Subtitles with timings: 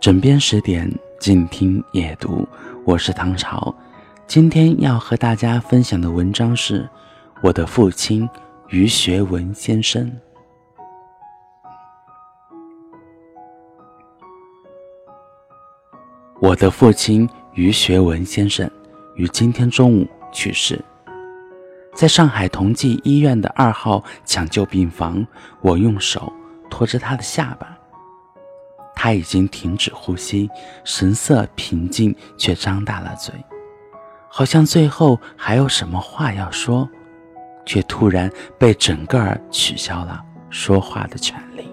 [0.00, 2.48] 枕边十点，静听夜读。
[2.86, 3.74] 我是唐朝，
[4.26, 6.88] 今天要和大家分享的文章是
[7.42, 8.26] 我的父亲
[8.70, 10.10] 于学文先生。
[16.40, 18.68] 我的父亲于学文先生
[19.16, 20.82] 于今天中午去世，
[21.94, 25.26] 在上海同济医院的二号抢救病房，
[25.60, 26.32] 我用手
[26.70, 27.76] 托着他的下巴。
[29.02, 30.50] 他已经停止呼吸，
[30.84, 33.32] 神色平静，却张大了嘴，
[34.28, 36.86] 好像最后还有什么话要说，
[37.64, 41.66] 却突然被整个儿取消了说话的权利。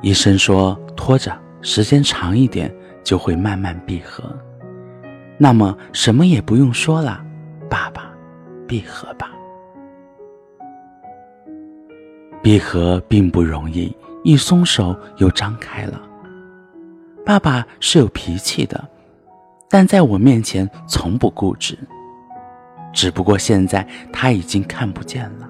[0.00, 2.74] 医生说拖着，时间长一点
[3.04, 4.24] 就会慢慢闭合。
[5.36, 7.22] 那么什么也不用说了，
[7.68, 8.10] 爸爸，
[8.66, 9.35] 闭合吧。
[12.46, 16.00] 闭合并不容易，一松手又张开了。
[17.24, 18.88] 爸爸是有脾气的，
[19.68, 21.76] 但在我面前从不固执。
[22.94, 25.48] 只不过现在他已经看不见了，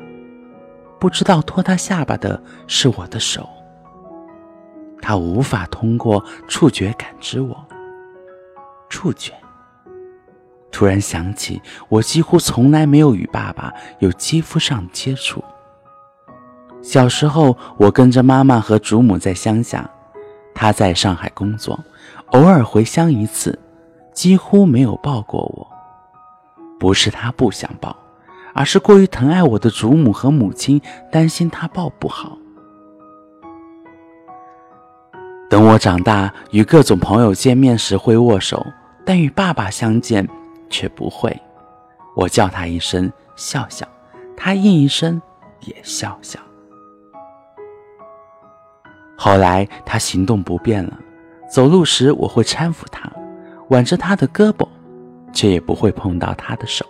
[0.99, 3.47] 不知道托他下巴的是我的手。
[5.03, 7.63] 他无法通过触觉感知我。
[8.89, 9.35] 触觉。
[10.73, 15.45] 突然想起，我几乎从来没有与爸爸有肌肤上接触。
[16.87, 19.91] 小时候，我跟着妈妈和祖母在乡下，
[20.55, 21.77] 她在上海工作，
[22.27, 23.59] 偶尔回乡一次，
[24.13, 25.67] 几乎没有抱过我。
[26.79, 27.95] 不是她不想抱，
[28.55, 32.39] 而是过于疼爱我的祖母和母亲担心她抱不好。
[35.51, 38.65] 等我长大，与各种朋友见面时会握手，
[39.05, 40.25] 但与爸爸相见
[40.71, 41.37] 却不会。
[42.15, 43.85] 我叫他一声笑笑，
[44.37, 45.21] 他应一声
[45.63, 46.39] 也笑笑。
[49.17, 50.99] 后来他行动不便了，
[51.51, 53.11] 走路时我会搀扶他，
[53.71, 54.69] 挽着他的胳膊，
[55.33, 56.85] 却也不会碰到他的手。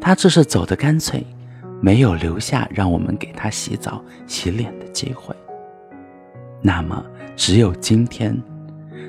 [0.00, 1.24] 他这是走得干脆，
[1.80, 5.34] 没有留下让我们给他洗澡、洗脸的机会。
[6.60, 7.04] 那么，
[7.36, 8.36] 只有今天，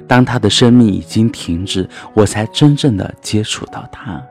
[0.07, 4.21] 当他的生命已经停止，我才真正的接触到他。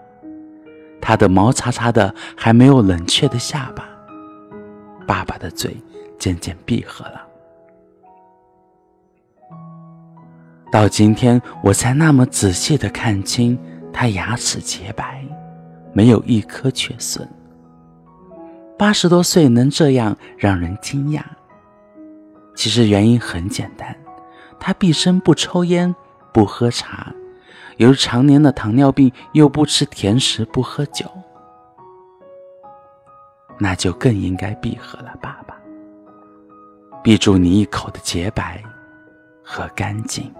[1.00, 3.88] 他的毛擦擦的、还没有冷却的下巴，
[5.04, 5.76] 爸爸的嘴
[6.16, 7.26] 渐渐闭合了。
[10.72, 13.59] 到今天，我才那么仔细的看清，
[13.93, 15.22] 他牙齿洁白，
[15.93, 17.28] 没有一颗缺损。
[18.78, 21.21] 八十多岁能这样让人惊讶。
[22.55, 23.94] 其实原因很简单，
[24.59, 25.94] 他毕生不抽烟，
[26.32, 27.12] 不喝茶，
[27.77, 31.05] 由于常年的糖尿病，又不吃甜食，不喝酒，
[33.59, 35.55] 那就更应该闭合了，爸爸，
[37.03, 38.62] 闭住你一口的洁白
[39.44, 40.32] 和干净。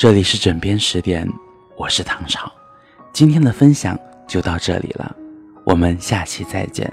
[0.00, 1.30] 这里是枕边十点，
[1.76, 2.50] 我是唐朝，
[3.12, 5.14] 今天的分享就到这里了，
[5.62, 6.90] 我们下期再见。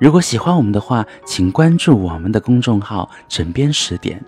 [0.00, 4.24] 如果喜欢我们的话，请关注我们的公众号“枕边十点”。